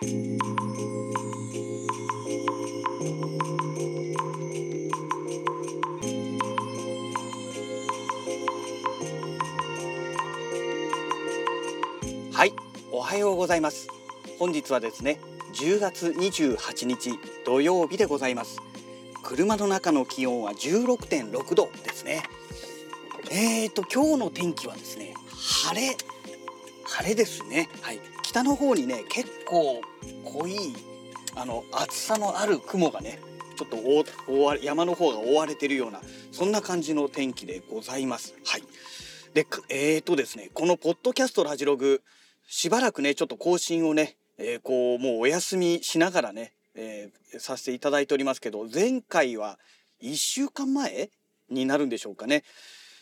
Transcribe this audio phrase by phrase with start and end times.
[0.00, 0.04] は
[12.44, 12.52] い
[12.92, 13.88] おはようございます。
[14.38, 15.18] 本日はですね
[15.54, 18.60] 10月28日土曜日でございます。
[19.24, 22.22] 車の中の気温は16.6度ですね。
[23.32, 25.96] えーと今日の天気はですね晴れ
[26.84, 27.68] 晴れですね。
[27.82, 28.17] はい。
[28.28, 29.80] 北の方にね結構
[30.26, 30.58] 濃い
[31.34, 33.20] あの厚さのある雲がね
[33.56, 33.78] ちょっと
[34.30, 38.34] 覆わ山の方が覆われてるようなそんな感じの天気でございます。
[38.44, 38.62] はい。
[39.32, 42.02] でえーとですねこのポッドキャストラジログ
[42.46, 49.58] しばらくねちょっと更新をね、えー、こうもうお休みしながらね、えー、させていただいておりますけど前回は
[50.02, 51.08] 1週間前
[51.48, 52.44] になるんでしょうかね。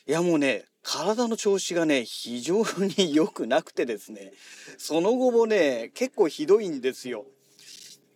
[0.06, 2.62] いやもうね体の調子がね非常
[2.96, 4.32] に良くなくてですね
[4.78, 7.24] その後もね結構ひどいんですよ。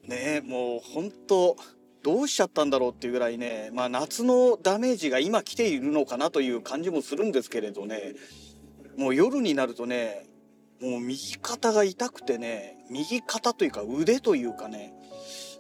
[0.07, 1.57] ねもう本当
[2.03, 8.15] どうしちゃったんだろうっていうぐらいねまあ夏のダメージが今来ているのかなという感じもするんですけれどね
[8.97, 10.27] もう夜になるとね
[10.81, 14.95] もう右肩が痛くてね右肩というか腕というかね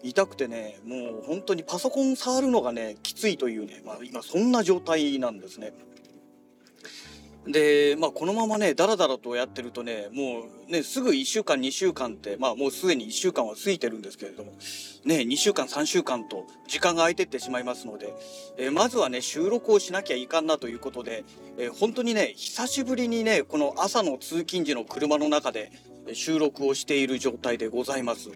[0.05, 5.73] 痛くてねもう本当にパソコン触るのがねきついというね、まあ、今そんな状態なんですね。
[7.47, 14.53] でまあこのままねだらだらとやってるとねもうねすぐ1週間2週間ってまあもうすでに1週間は過ぎてるんですけれども
[15.05, 18.15] ね2週間3週間と時間が空いてってしまいますので、
[18.59, 21.25] えー、まずはね収録をしなきゃいかんなということで、
[21.57, 25.73] えー、本当にね久しぶりにねこの朝の通勤時の車の中で
[26.13, 28.31] 収録をしている状態でございます。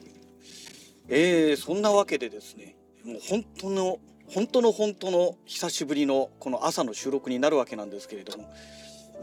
[1.09, 8.51] えー、そんなわけでですねもう本当の本当の本当の久しぶりのこの朝の収録になるわけなんですけれども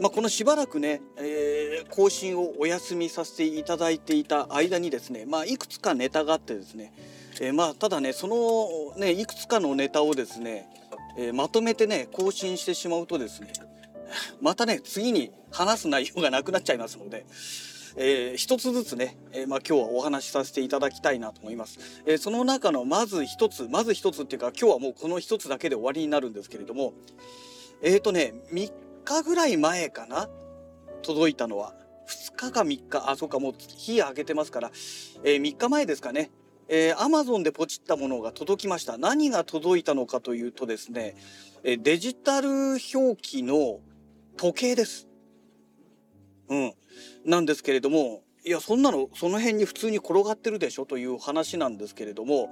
[0.02, 6.92] まあ、このしばらくね、えー、更新をお休みさせていただいていた間にですね、まあ、いくつかネタがあってですね、
[7.40, 10.66] えー、まあただねそのねいくつかのネタをですね、
[11.16, 13.52] えー、まとめてね更新してしまうとですね
[14.42, 17.24] またね次に話す内容がなくなっちゃいますので。
[17.94, 21.78] えー、一つずつね、えー、まあ、今日はお話しさせていただきたいなと思います。
[22.06, 26.94] えー、その中のまず一つ、まず一つっていうか今日はもうこの一つだけで終わりになるんですけれども、
[27.82, 28.72] えっ、とね、3
[29.04, 30.28] 日ぐらい前かな？
[31.02, 31.74] 届いたのは。
[32.08, 33.10] 2日か3日。
[33.10, 34.70] あそうかもう日明けてますから、
[35.24, 36.30] えー、3日前ですかね。
[36.68, 38.98] えー、Amazon でポチったものが届きました。
[38.98, 41.16] 何が届いたのかというとですね、
[41.64, 42.48] えデジタル
[42.94, 43.80] 表記の
[44.36, 45.08] 時計です。
[46.48, 46.74] うん。
[47.24, 52.50] なんですけれどもいやそんなのその辺に普通に転がってるでしょという話なんですけれども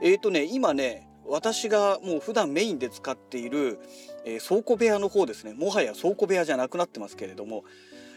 [0.00, 3.78] えっ、ー、とね今ね私がもう普段メインで使っている、
[4.24, 7.64] えー、倉庫部屋の方ですねもはや倉庫部屋じゃなくなってますけれども、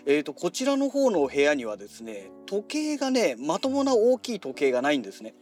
[0.05, 5.35] えーと、こちらの方の部屋にはですね時計がねまともな大きい時計がないんですね。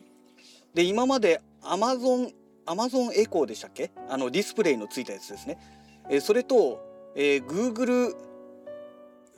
[0.74, 2.32] で今まで Amazon,
[2.66, 3.92] Amazon エコーでしたっけ？
[4.10, 5.58] あのディスプレイのついたやつですね。
[6.10, 6.84] えー、それと、
[7.16, 8.14] えー、Google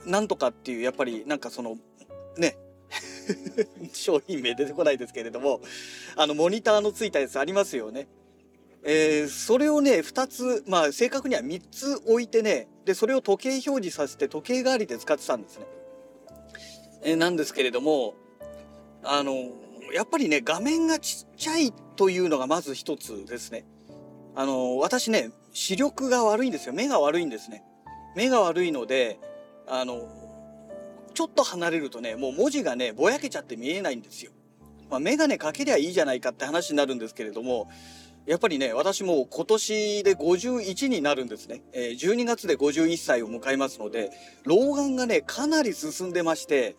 [0.06, 1.78] なんとかっていうやっぱりなんかその
[2.38, 2.58] ね
[3.94, 5.62] 商品名出てこないですけれども
[6.16, 8.08] あのモニターのついたやつありますよね。
[8.84, 15.66] えー、それをね2つまあ正確には3つ置いてねでそれを時計表示させて時計代わりで使ってたんですね。
[17.04, 18.16] えー、なんですけれども
[19.04, 19.34] あの
[19.94, 23.66] やっぱりね画面がちっちゃいというのがまず一つですね。
[24.36, 27.64] あの私ね視力が悪いんですよ目が悪いんですね。
[28.16, 29.20] 目が悪いので
[29.68, 30.02] あの
[31.14, 34.32] ちょっと離れるとねもう文字がねぼやけちゃって見えないんですよ。
[34.90, 37.70] まあ、眼鏡かけりゃいいじゃないかって話になるんですけれども
[38.28, 41.62] やっぱりね、私も今年で51になるんですね。
[41.72, 44.12] え、12月で51歳を迎えますので、
[44.44, 46.76] 老眼がね、かなり進んでまして、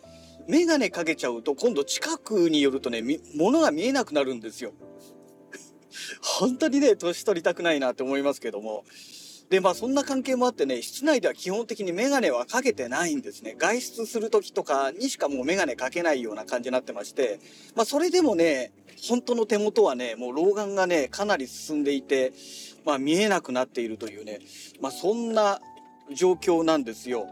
[0.47, 3.03] メガネかけちゃうと今度近くによるとね、
[3.34, 4.72] 物が見えなくなるんですよ。
[6.22, 8.84] 本当にね、年取りたくないなって思いますけども。
[9.50, 13.54] で、まあそんな関係もあってね、室内では基本的にメガネはかけてないんですね。
[13.56, 17.41] 外出する時とかにしかもうメガネかけないような感じになってまして、
[17.74, 18.72] まあそれでもね、
[19.09, 22.33] 本当の手元はね、もう老眼がね、かなり進んでいて、
[22.84, 24.41] まあ見えなくなっているというね、
[24.83, 25.60] まあそんな
[26.15, 27.27] 状況なんですよ。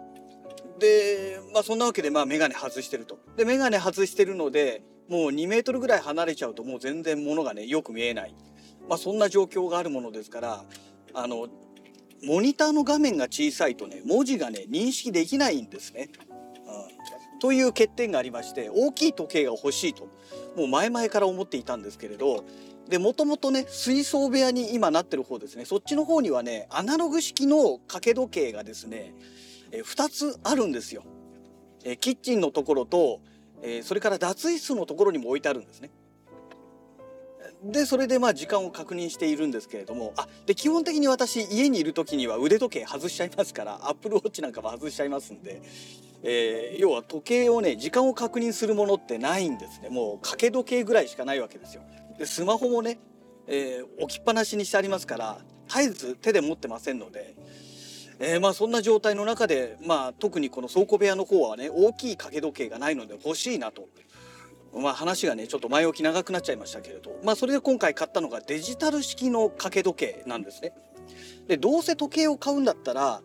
[0.78, 3.18] で、まあそんなわけでまあメガネ外してると。
[3.36, 8.34] で、メガネ外してるので、もう2メートルぐらい離れちゃうともう全然物がね、よく見えない。
[8.88, 10.64] まあそんな状況があるものですから、
[11.12, 11.48] あの、
[12.26, 16.08] モニターの画面が小さいとね文字がね認識できないんですね。
[17.32, 20.08] うん、という欠点がありまして大きい時計が欲しいと
[20.56, 22.44] もう前々から思っていたんですけれど
[22.88, 29.14] でもともとね水槽部屋に今なってる方ですねそっちの方にはねアナログ式の掛け時計がですね
[29.70, 31.04] え2つあるんですよ。
[31.84, 33.20] えキッチンのところと
[33.62, 35.90] え、それから脱衣室のところにも置いてあるんですね。
[37.72, 45.62] でそれでまあ時間を確認しているんですけれどもあで基本的に私家にいる時には腕時計外しちゃいますからアップルウォッチなんかも外しちゃいますんで、
[46.22, 51.82] えー、要は時計をね時間を確認するものってないんですねもう掛け時計ぐらいしかないわけですよ。
[52.18, 52.98] でスマホもね、
[53.46, 55.38] えー、置きっぱなしにしてありますから
[55.68, 57.34] 絶えず手で持ってませんので。
[58.18, 63.90] えー、まあそんな状態の中で、まあ、特にこの倉庫部屋の方はね大きい掛け時計がないので欲しいなと
[64.80, 70.72] まあ、話がねちょっと前置き長くなっちゃいましたけれど、まあ、それで今回買ったのがデジタル式の掛け時計なんですね。
[71.46, 73.22] でどうせ時計を買うんだったら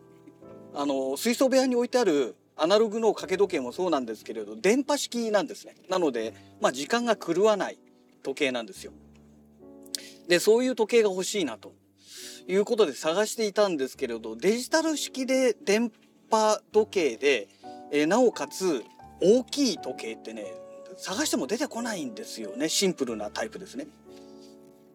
[0.74, 5.76] あの水槽部屋に置いてあるアナログの掛け時計もそうなんですけれど電波式なんですね。
[5.90, 7.80] なので、まあ、時間が狂わない
[8.24, 8.92] 時計なんですよ。
[10.28, 11.74] でそういう時計が欲しいなと
[12.48, 15.92] いうことで探していたんですけれどデジタル式で電
[16.30, 17.50] 波時計で、
[17.92, 18.84] えなおかつ
[19.22, 20.46] 大きい時計ってね
[20.98, 23.88] 探しても出てこないんですよねシンプルなタイプですね。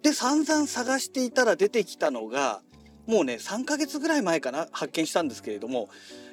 [0.02, 2.62] で散々探していたら出てきたのが
[3.06, 5.88] もうね3ヶ月ぐらい前かな発見したんですけれども、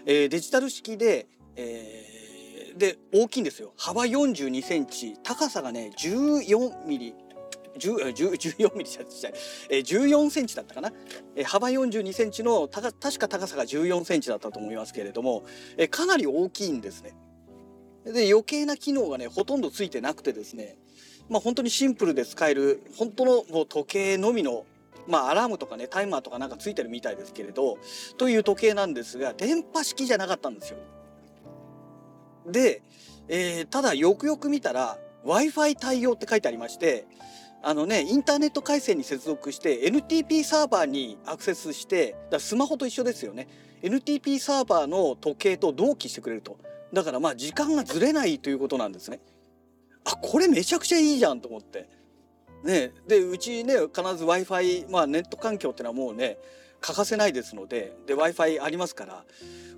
[0.05, 7.15] えー、デジタル式で、えー、で大きいんですよ幅42センチ高さがね14ミリ
[7.77, 9.39] 14ミリじゃない、
[9.69, 10.91] えー、14センチだったかな、
[11.35, 15.43] えー、幅42センチの確か高さが14センチだったと思いますけれども、
[15.77, 17.13] えー、かなり大きいんですね。
[18.05, 20.77] で余計な機能がねほとんどついてなくてですね
[21.29, 24.65] まあ本当にシンプルで使える本当のもう時計のみの
[25.07, 27.77] まあアラームとかねタイマーとかなんかついてるみたいですけれど
[28.17, 30.77] という時計なんですが電波式じゃなかったんですよ。
[32.45, 32.81] で、
[33.29, 37.07] えー、ただよくよく見たら w i f i 対応って書いてありまして
[37.61, 43.47] あのねインターネット回線に接続して NTP サーバーにアクセスしてだスマホと一緒ですよね
[43.81, 46.57] NTP サーバーの時計と同期してくれると。
[46.93, 49.19] だからまあ時間がずれないということなんですね。
[50.05, 51.89] あこれめちゃくちゃいいじゃんと思って。
[52.63, 56.37] ね、でうちね必ず w i f i まあネット環境ってのはもうね
[56.79, 59.25] 欠かせないですのでで w i f i ありますから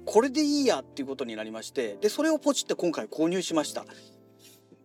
[0.06, 3.86] これでいいやっていうことになりましてでそれをポチって今回購入しました。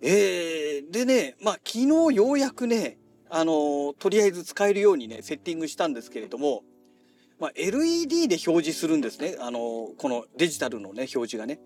[0.01, 2.97] えー、でねまあ昨日ようやくね
[3.29, 6.63] あのとりあえず使えるようにねセッティングしたんですけれども、
[7.39, 9.59] まあ、LED で表示するんですねあの
[9.99, 11.61] このデジタルのね表示がね。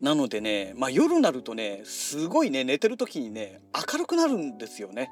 [0.00, 3.60] なのでね、まあ、夜になるとねすごいね寝てる時にね
[3.92, 5.10] 明るくなるんですよね。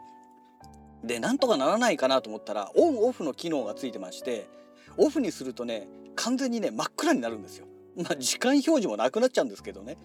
[1.02, 4.48] でなんとかならないかなと思ったらオンオフの機能がついてまして
[4.96, 5.86] オフにするとね
[6.16, 7.66] 完全にね真っ暗になるんですよ。
[7.96, 9.96] まあ、時間表示もなくなっちゃうんですけどね。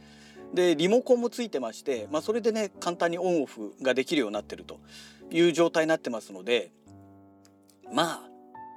[0.54, 4.80] でリモコンもついてまして、まあ、それでね簡単にオンオフができるようになってると
[5.30, 6.72] いう状態になってますので
[7.94, 8.22] まあ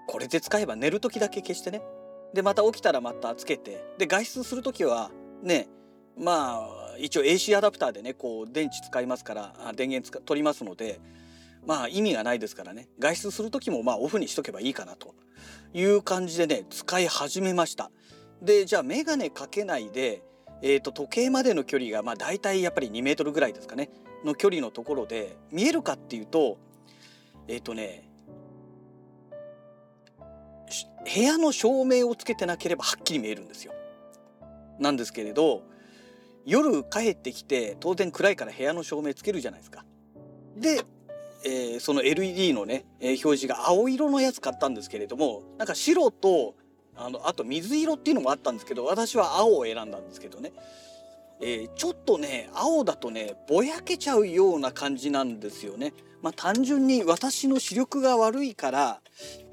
[0.06, 1.80] これで使えば寝る時だけ消してね
[2.34, 5.10] でまた起きたらまたつけてで外出する時は
[5.42, 5.68] ね
[6.18, 11.00] まあ一応 AC アダプターでねこう電池使いますから電源使取りますので
[11.66, 15.14] まあ意味がないですからね外出する時もまあオフにしとけばいいかなと
[15.74, 17.90] いう感じでね使い始めました。
[18.42, 20.22] でじゃあ眼鏡かけないで、
[20.62, 23.88] えーと、時計までの距離がまあ大体やっぱり2メートルぐらいですかね
[24.24, 26.58] の距離のところで見えるかっていうと
[27.46, 28.08] えっ、ー、とね
[31.14, 33.72] 部屋の照明をつけてなければはっきり見えるんですよ。
[34.78, 35.62] なんですけれど
[36.44, 39.84] 夜帰ってきて当然暗いから部屋の照明つけるじゃないですか。
[40.56, 40.82] で、
[41.44, 46.54] えー、その LED のね、えー、表示が青色のやつ買ったんですけれどもなんか白と
[46.94, 50.52] あのあと水色っていうのもあったんですけど私は青を選んだんですけどね、
[51.40, 55.94] えー、ちょっとね青だとねぼやけちゃうような感じなんですよね。
[56.20, 59.00] まあ単純に私の視力が悪いから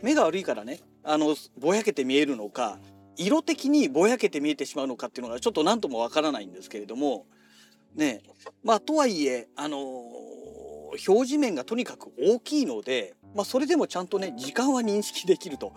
[0.03, 2.77] 目が悪いからねあのぼやけて見えるのか
[3.19, 7.25] 色的にぼやけて見えてしまうのかっていうのがちょっと何ともわからないんですけれども
[7.95, 8.21] ね
[8.63, 15.73] まあとはいえあの、表示面がとにかく大きいので、まあ、それでもちゃんとね時間は認識できると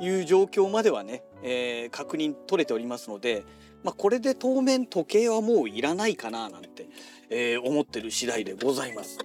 [0.00, 3.44] いう状況まではね、えー、確認取れておりますので、
[3.84, 6.88] まあ、これで当面時計はもういらないかななんて、
[7.28, 9.18] えー、思ってる次第でございます。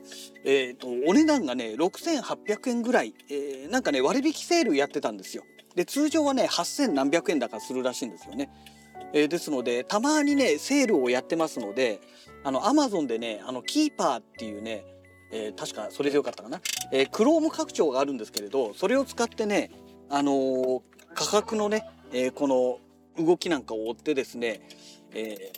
[0.43, 5.43] えーと、お値段がね6800円ぐらい、えー、なんかね割引セールやってたんですよ。
[5.75, 8.49] で通常はね8,000何百円だかするらしいんですよね。
[9.13, 12.01] えー、ですのでたまにねセールをやってますので
[12.43, 14.85] あのアマゾンでねあのキーパーっていうね、
[15.31, 19.71] えー、確かそれでよかったかな、えー、クローム拡張があるんですけれどそれを使ってね
[20.09, 20.81] あのー、
[21.13, 22.79] 価格のね、えー、この
[23.23, 24.61] 動きなんかを追ってですね、
[25.13, 25.51] え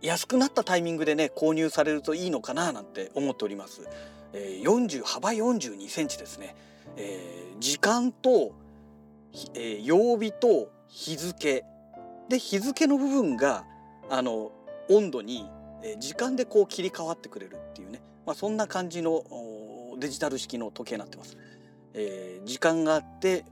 [0.00, 3.88] ー、安くなったタイミングでね購入されるといいのかななんて思っております。
[4.32, 6.56] えー、40幅42センチですね。
[6.96, 8.52] えー、時間と
[9.54, 11.64] えー、曜日と日付。
[12.28, 13.64] で日付の部分が
[14.08, 14.52] あの
[14.88, 15.48] 温度に
[15.98, 19.24] 時間でこう切り替わってくれるっていうね、まあ、そんな感じの
[19.98, 21.36] デジタル式の時計になってます。
[21.94, 23.44] えー、時間があって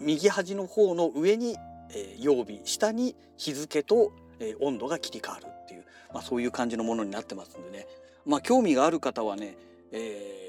[0.00, 1.56] 右端の方の上に、
[1.90, 7.86] えー、曜日下に日付と、えー、温度が切り替わるっていう、まあ、そういう感じのものになってますんでね、
[8.26, 9.56] まあ、興味がある方はね、
[9.92, 10.45] えー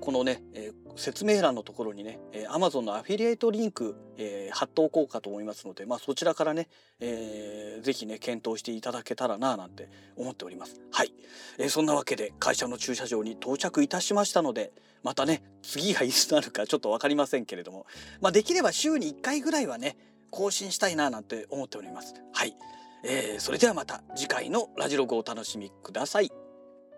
[0.00, 6.68] このね、え、説明欄のところにね、えー、Amazon のアフィリエイトリンク、え、貼っておこうかと思いますので、まあ、そちらからね、
[7.00, 10.80] えー、ぜひね、検討していただけたらな、なんて思っております。
[10.92, 11.12] はい。
[11.58, 17.86] え、そんなわけで、会社の駐車場に到着いたしましたので、またね、次がいつなるかちょっとわかりませんけれども、
[18.20, 19.96] まあ、できれば週に1回ぐらいはね、
[20.30, 22.14] 更新したいな、なんて思っております。
[22.32, 22.56] はい。
[23.02, 26.30] えー、それではまた次回のラジログをお楽しみください。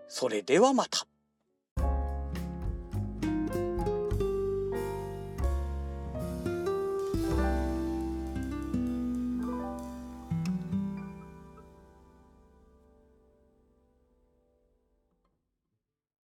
[0.07, 1.07] それではまた。